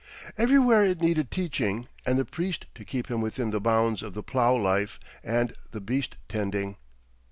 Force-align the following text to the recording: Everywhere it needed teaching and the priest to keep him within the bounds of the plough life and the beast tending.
Everywhere 0.35 0.83
it 0.83 0.99
needed 0.99 1.29
teaching 1.29 1.87
and 2.07 2.17
the 2.17 2.25
priest 2.25 2.65
to 2.73 2.83
keep 2.83 3.05
him 3.11 3.21
within 3.21 3.51
the 3.51 3.61
bounds 3.61 4.01
of 4.01 4.15
the 4.15 4.23
plough 4.23 4.55
life 4.55 4.99
and 5.23 5.53
the 5.73 5.79
beast 5.79 6.15
tending. 6.27 6.77